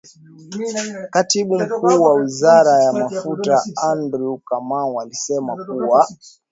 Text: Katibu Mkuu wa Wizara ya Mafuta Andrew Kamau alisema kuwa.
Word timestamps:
Katibu 1.09 1.59
Mkuu 1.59 2.03
wa 2.03 2.13
Wizara 2.13 2.83
ya 2.83 2.93
Mafuta 2.93 3.61
Andrew 3.75 4.37
Kamau 4.37 5.01
alisema 5.01 5.65
kuwa. 5.65 6.07